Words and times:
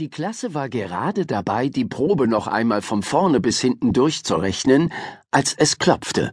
Die 0.00 0.10
Klasse 0.10 0.54
war 0.54 0.68
gerade 0.68 1.24
dabei, 1.24 1.68
die 1.68 1.84
Probe 1.84 2.26
noch 2.26 2.48
einmal 2.48 2.82
von 2.82 3.04
vorne 3.04 3.38
bis 3.38 3.60
hinten 3.60 3.92
durchzurechnen, 3.92 4.92
als 5.30 5.54
es 5.54 5.78
klopfte. 5.78 6.32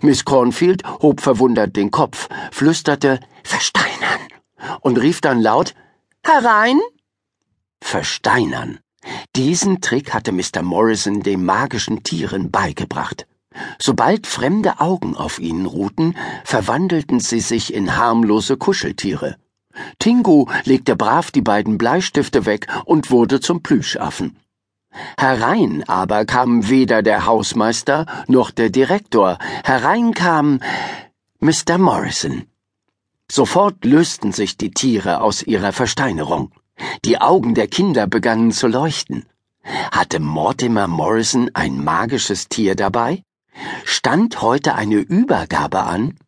Miss 0.00 0.24
Cornfield 0.24 0.84
hob 1.02 1.20
verwundert 1.20 1.76
den 1.76 1.90
Kopf, 1.90 2.30
flüsterte 2.50 3.20
Versteinern 3.44 4.20
und 4.80 4.96
rief 4.96 5.20
dann 5.20 5.38
laut 5.42 5.74
Herein. 6.24 6.80
Versteinern. 7.82 8.78
Diesen 9.36 9.82
Trick 9.82 10.14
hatte 10.14 10.32
Mr. 10.32 10.62
Morrison 10.62 11.22
den 11.22 11.44
magischen 11.44 12.02
Tieren 12.04 12.50
beigebracht. 12.50 13.26
Sobald 13.78 14.26
fremde 14.26 14.80
Augen 14.80 15.14
auf 15.14 15.38
ihnen 15.38 15.66
ruhten, 15.66 16.16
verwandelten 16.42 17.20
sie 17.20 17.40
sich 17.40 17.74
in 17.74 17.98
harmlose 17.98 18.56
Kuscheltiere. 18.56 19.36
Tingu 19.98 20.46
legte 20.64 20.96
brav 20.96 21.30
die 21.30 21.42
beiden 21.42 21.78
Bleistifte 21.78 22.46
weg 22.46 22.66
und 22.84 23.10
wurde 23.10 23.40
zum 23.40 23.62
Plüschaffen. 23.62 24.36
Herein 25.18 25.84
aber 25.86 26.24
kam 26.24 26.68
weder 26.68 27.02
der 27.02 27.26
Hausmeister 27.26 28.06
noch 28.26 28.50
der 28.50 28.70
Direktor, 28.70 29.38
herein 29.64 30.14
kam 30.14 30.60
Mr. 31.40 31.78
Morrison. 31.78 32.46
Sofort 33.30 33.84
lösten 33.84 34.32
sich 34.32 34.56
die 34.56 34.70
Tiere 34.70 35.20
aus 35.20 35.42
ihrer 35.42 35.72
Versteinerung. 35.72 36.50
Die 37.04 37.20
Augen 37.20 37.54
der 37.54 37.68
Kinder 37.68 38.06
begannen 38.06 38.52
zu 38.52 38.66
leuchten. 38.66 39.26
Hatte 39.92 40.18
Mortimer 40.18 40.86
Morrison 40.86 41.50
ein 41.52 41.84
magisches 41.84 42.48
Tier 42.48 42.74
dabei? 42.74 43.22
Stand 43.84 44.40
heute 44.40 44.74
eine 44.74 44.96
Übergabe 44.96 45.82
an? 45.82 46.18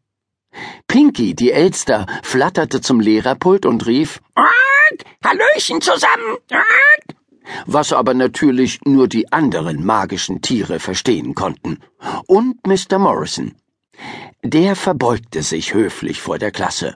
Pinky, 0.88 1.34
die 1.34 1.52
Elster, 1.52 2.06
flatterte 2.22 2.80
zum 2.80 3.00
Lehrerpult 3.00 3.66
und 3.66 3.86
rief 3.86 4.20
Hallöchen 5.24 5.80
zusammen. 5.80 6.38
was 7.66 7.92
aber 7.92 8.14
natürlich 8.14 8.80
nur 8.84 9.08
die 9.08 9.32
anderen 9.32 9.84
magischen 9.84 10.40
Tiere 10.40 10.78
verstehen 10.78 11.34
konnten. 11.34 11.78
Und 12.26 12.66
Mr. 12.66 12.98
Morrison. 12.98 13.54
Der 14.42 14.76
verbeugte 14.76 15.42
sich 15.42 15.74
höflich 15.74 16.20
vor 16.20 16.38
der 16.38 16.50
Klasse. 16.50 16.94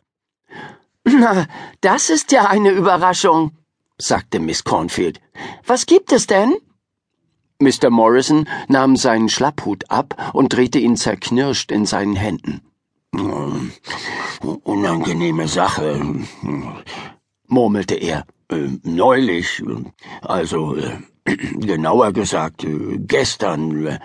Na, 1.05 1.47
das 1.81 2.09
ist 2.09 2.33
ja 2.33 2.47
eine 2.47 2.71
Überraschung, 2.71 3.53
sagte 3.99 4.39
Miss 4.41 4.65
Cornfield. 4.65 5.21
Was 5.67 5.85
gibt 5.87 6.13
es 6.13 6.27
denn? 6.27 6.55
Mr. 7.61 7.91
Morrison 7.91 8.49
nahm 8.69 8.97
seinen 8.97 9.29
Schlapphut 9.29 9.91
ab 9.91 10.31
und 10.33 10.53
drehte 10.53 10.79
ihn 10.79 10.97
zerknirscht 10.97 11.71
in 11.71 11.85
seinen 11.87 12.17
Händen. 12.17 12.63
Unangenehme 14.45 15.49
Sache, 15.49 16.01
murmelte 17.47 17.95
er. 17.95 18.25
Äh, 18.51 18.69
neulich, 18.83 19.63
also 20.21 20.77
äh, 20.77 20.99
genauer 21.57 22.13
gesagt, 22.13 22.65
äh, 22.65 22.99
gestern. 22.99 23.99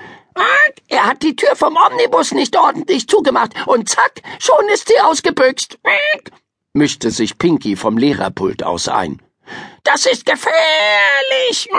Er 0.88 1.06
hat 1.06 1.22
die 1.24 1.36
Tür 1.36 1.56
vom 1.56 1.78
Omnibus 1.78 2.32
nicht 2.32 2.56
ordentlich 2.58 3.08
zugemacht 3.08 3.54
und 3.68 3.90
zack, 3.90 4.22
schon 4.40 4.68
ist 4.74 4.88
sie 4.88 5.00
ausgebüxt. 5.02 5.78
mischte 6.74 7.12
sich 7.12 7.38
Pinky 7.38 7.76
vom 7.76 7.98
Lehrerpult 7.98 8.64
aus 8.64 8.88
ein. 8.88 9.22
Das 9.84 10.06
ist 10.06 10.26
gefährlich. 10.26 11.70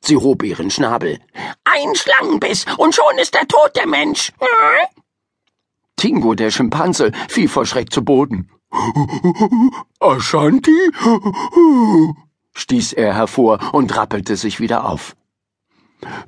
Sie 0.00 0.16
hob 0.16 0.42
ihren 0.42 0.70
Schnabel. 0.70 1.18
Ein 1.64 1.94
Schlangenbiss 1.94 2.64
und 2.78 2.94
schon 2.94 3.18
ist 3.18 3.34
er 3.34 3.46
tot, 3.46 3.76
der 3.76 3.86
Mensch. 3.86 4.32
Tingo, 6.02 6.34
der 6.34 6.50
Schimpanse, 6.50 7.12
fiel 7.28 7.46
vor 7.46 7.64
Schreck 7.64 7.92
zu 7.92 8.02
Boden. 8.02 8.50
Ashanti? 10.00 10.80
stieß 12.54 12.94
er 12.94 13.14
hervor 13.14 13.60
und 13.72 13.96
rappelte 13.96 14.34
sich 14.34 14.58
wieder 14.58 14.84
auf. 14.90 15.14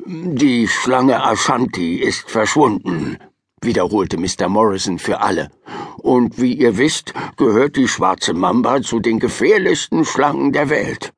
Die 0.06 0.68
Schlange 0.68 1.24
Ashanti 1.24 1.96
ist 1.96 2.30
verschwunden, 2.30 3.18
wiederholte 3.62 4.16
Mr. 4.16 4.48
Morrison 4.48 5.00
für 5.00 5.20
alle. 5.20 5.50
Und 5.96 6.40
wie 6.40 6.54
ihr 6.54 6.78
wisst, 6.78 7.12
gehört 7.36 7.74
die 7.74 7.88
schwarze 7.88 8.32
Mamba 8.32 8.80
zu 8.80 9.00
den 9.00 9.18
gefährlichsten 9.18 10.04
Schlangen 10.04 10.52
der 10.52 10.70
Welt. 10.70 11.12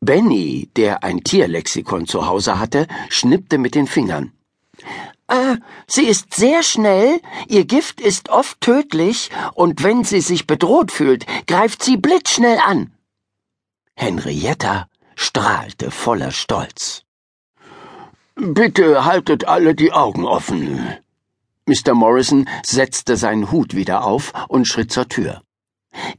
Benny, 0.00 0.70
der 0.74 1.04
ein 1.04 1.22
Tierlexikon 1.22 2.08
zu 2.08 2.26
Hause 2.26 2.58
hatte, 2.58 2.88
schnippte 3.10 3.58
mit 3.58 3.76
den 3.76 3.86
Fingern. 3.86 4.32
Äh, 5.28 5.56
sie 5.86 6.06
ist 6.06 6.34
sehr 6.34 6.62
schnell, 6.62 7.20
ihr 7.48 7.64
Gift 7.64 8.00
ist 8.00 8.28
oft 8.28 8.60
tödlich, 8.60 9.30
und 9.54 9.82
wenn 9.82 10.04
sie 10.04 10.20
sich 10.20 10.46
bedroht 10.46 10.92
fühlt, 10.92 11.26
greift 11.46 11.82
sie 11.82 11.96
blitzschnell 11.96 12.58
an. 12.58 12.92
Henrietta 13.94 14.88
strahlte 15.14 15.90
voller 15.90 16.30
Stolz. 16.30 17.02
Bitte 18.34 19.04
haltet 19.04 19.46
alle 19.46 19.74
die 19.74 19.92
Augen 19.92 20.24
offen. 20.24 20.96
Mr. 21.66 21.94
Morrison 21.94 22.48
setzte 22.64 23.16
seinen 23.16 23.50
Hut 23.52 23.74
wieder 23.74 24.04
auf 24.04 24.32
und 24.48 24.66
schritt 24.66 24.90
zur 24.90 25.08
Tür. 25.08 25.42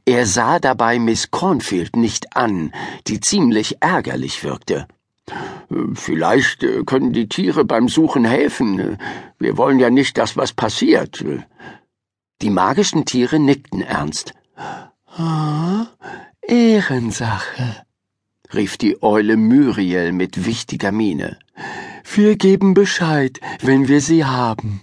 Er 0.06 0.24
sah 0.26 0.58
dabei 0.58 0.98
Miss 0.98 1.30
Cornfield 1.30 1.96
nicht 1.96 2.36
an, 2.36 2.72
die 3.08 3.20
ziemlich 3.20 3.82
ärgerlich 3.82 4.44
wirkte. 4.44 4.86
Vielleicht 5.94 6.62
äh, 6.62 6.84
können 6.84 7.12
die 7.12 7.28
Tiere 7.28 7.64
beim 7.64 7.88
Suchen 7.88 8.24
helfen. 8.24 8.98
Wir 9.38 9.56
wollen 9.56 9.78
ja 9.78 9.90
nicht, 9.90 10.18
dass 10.18 10.36
was 10.36 10.52
passiert. 10.52 11.24
Die 12.42 12.50
magischen 12.50 13.04
Tiere 13.04 13.38
nickten 13.38 13.80
ernst. 13.80 14.34
Oh, 15.18 15.86
Ehrensache, 16.42 17.84
rief 18.52 18.76
die 18.76 19.02
Eule 19.02 19.36
Muriel 19.36 20.12
mit 20.12 20.44
wichtiger 20.44 20.92
Miene. 20.92 21.38
Wir 22.14 22.36
geben 22.36 22.74
Bescheid, 22.74 23.40
wenn 23.62 23.88
wir 23.88 24.00
sie 24.00 24.24
haben. 24.24 24.82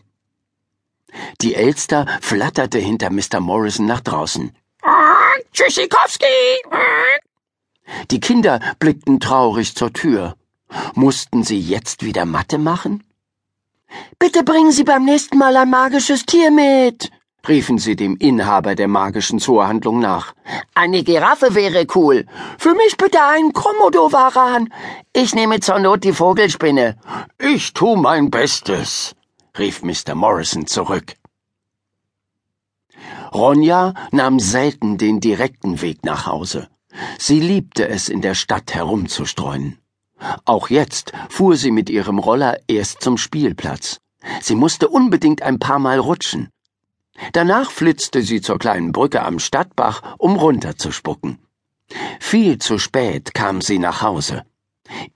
Die 1.41 1.56
Elster 1.56 2.06
flatterte 2.22 2.80
hinter 2.80 3.12
Mr. 3.12 3.40
Morrison 3.40 3.85
nach 3.85 4.01
draußen. 4.01 4.51
Tschüssikowski! 5.53 6.25
Die 8.09 8.19
Kinder 8.19 8.59
blickten 8.79 9.19
traurig 9.19 9.75
zur 9.75 9.94
Tür. 9.94 10.35
Mussten 10.96 11.44
sie 11.44 11.59
jetzt 11.59 12.03
wieder 12.03 12.25
Mathe 12.25 12.57
machen? 12.57 13.03
Bitte 14.19 14.44
bringen 14.44 14.72
Sie 14.72 14.84
beim 14.84 15.03
nächsten 15.03 15.38
Mal 15.38 15.57
ein 15.57 15.69
magisches 15.69 16.25
Tier 16.25 16.50
mit, 16.50 17.12
riefen 17.47 17.78
sie 17.78 17.96
dem 17.96 18.16
Inhaber 18.18 18.75
der 18.75 18.88
magischen 18.88 19.40
Zoohandlung 19.40 20.00
nach. 20.00 20.34
Eine 20.75 21.03
Giraffe 21.03 21.56
wäre 21.56 21.85
cool. 21.96 22.25
Für 22.57 22.74
mich 22.74 22.97
bitte 22.97 23.19
ein 23.24 23.53
Komodowaran. 23.53 24.74
Ich 25.13 25.34
nehme 25.35 25.59
zur 25.59 25.80
Not 25.80 26.03
die 26.03 26.13
Vogelspinne. 26.13 26.97
Ich 27.40 27.74
tu 27.74 27.96
mein 27.96 28.30
Bestes, 28.30 29.16
rief 29.57 29.84
Mr. 29.84 30.16
Morrison 30.16 30.68
zurück. 30.68 31.16
Ronja 33.34 33.94
nahm 34.12 34.40
selten 34.40 34.97
den 34.97 35.19
direkten 35.19 35.81
Weg 35.81 36.03
nach 36.06 36.25
Hause. 36.28 36.68
Sie 37.18 37.40
liebte 37.40 37.88
es, 37.88 38.09
in 38.09 38.22
der 38.22 38.35
Stadt 38.35 38.74
herumzustreuen. 38.74 39.78
Auch 40.46 40.69
jetzt 40.69 41.13
fuhr 41.29 41.56
sie 41.56 41.72
mit 41.72 41.90
ihrem 41.90 42.19
Roller 42.19 42.57
erst 42.68 43.02
zum 43.02 43.18
Spielplatz. 43.18 44.00
Sie 44.41 44.56
musste 44.56 44.88
unbedingt 44.88 45.41
ein 45.41 45.59
paar 45.59 45.80
Mal 45.80 46.00
rutschen. 46.00 46.50
Danach 47.34 47.72
flitzte 47.72 48.22
sie 48.22 48.41
zur 48.41 48.59
kleinen 48.59 48.91
Brücke 48.91 49.24
am 49.24 49.40
Stadtbach, 49.40 50.01
um 50.18 50.35
runterzuspucken. 50.35 51.40
Viel 52.19 52.57
zu 52.59 52.78
spät 52.78 53.34
kam 53.34 53.62
sie 53.62 53.80
nach 53.80 54.01
Hause. 54.01 54.44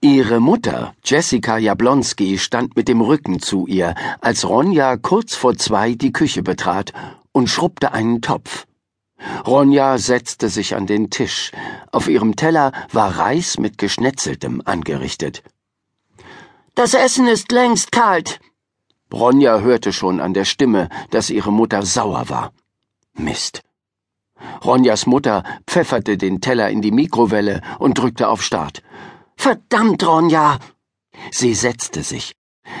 Ihre 0.00 0.40
Mutter, 0.40 0.94
Jessica 1.04 1.58
Jablonski, 1.58 2.38
stand 2.38 2.76
mit 2.76 2.88
dem 2.88 3.00
Rücken 3.00 3.40
zu 3.40 3.66
ihr, 3.66 3.94
als 4.20 4.48
Ronja 4.48 4.96
kurz 4.96 5.34
vor 5.34 5.56
zwei 5.56 5.94
die 5.94 6.12
Küche 6.12 6.42
betrat 6.42 6.92
und 7.32 7.48
schrubbte 7.48 7.92
einen 7.92 8.22
Topf. 8.22 8.66
Ronja 9.46 9.98
setzte 9.98 10.48
sich 10.48 10.74
an 10.74 10.86
den 10.86 11.10
Tisch. 11.10 11.52
Auf 11.92 12.08
ihrem 12.08 12.36
Teller 12.36 12.72
war 12.92 13.18
Reis 13.18 13.58
mit 13.58 13.78
Geschnetzeltem 13.78 14.62
angerichtet. 14.64 15.42
Das 16.74 16.94
Essen 16.94 17.26
ist 17.26 17.52
längst 17.52 17.92
kalt. 17.92 18.40
Ronja 19.12 19.60
hörte 19.60 19.92
schon 19.92 20.20
an 20.20 20.34
der 20.34 20.44
Stimme, 20.44 20.88
dass 21.10 21.30
ihre 21.30 21.52
Mutter 21.52 21.82
sauer 21.82 22.28
war. 22.28 22.52
Mist. 23.14 23.62
Ronjas 24.64 25.06
Mutter 25.06 25.42
pfefferte 25.66 26.18
den 26.18 26.40
Teller 26.40 26.68
in 26.68 26.82
die 26.82 26.90
Mikrowelle 26.90 27.62
und 27.78 27.98
drückte 27.98 28.28
auf 28.28 28.42
Start. 28.42 28.82
Verdammt, 29.36 30.06
Ronja! 30.06 30.58
Sie 31.30 31.54
setzte 31.54 32.02
sich. 32.02 32.34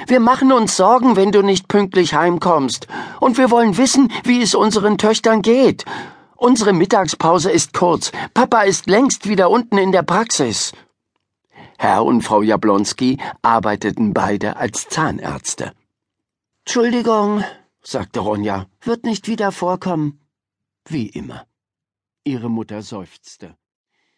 Wir 0.06 0.20
machen 0.20 0.52
uns 0.52 0.76
Sorgen, 0.76 1.16
wenn 1.16 1.32
du 1.32 1.42
nicht 1.42 1.68
pünktlich 1.68 2.12
heimkommst. 2.12 2.86
Und 3.20 3.38
wir 3.38 3.50
wollen 3.50 3.76
wissen, 3.76 4.12
wie 4.24 4.42
es 4.42 4.54
unseren 4.54 4.98
Töchtern 4.98 5.42
geht. 5.42 5.84
Unsere 6.36 6.72
Mittagspause 6.72 7.50
ist 7.50 7.72
kurz. 7.72 8.12
Papa 8.34 8.62
ist 8.62 8.86
längst 8.86 9.28
wieder 9.28 9.50
unten 9.50 9.78
in 9.78 9.90
der 9.90 10.02
Praxis. 10.02 10.72
Herr 11.78 12.04
und 12.04 12.22
Frau 12.22 12.42
Jablonski 12.42 13.18
arbeiteten 13.42 14.12
beide 14.12 14.56
als 14.56 14.88
Zahnärzte. 14.88 15.72
Entschuldigung, 16.64 17.42
sagte 17.82 18.20
Ronja, 18.20 18.66
wird 18.82 19.04
nicht 19.04 19.28
wieder 19.28 19.50
vorkommen. 19.50 20.20
Wie 20.88 21.06
immer. 21.08 21.46
Ihre 22.24 22.50
Mutter 22.50 22.82
seufzte. 22.82 23.56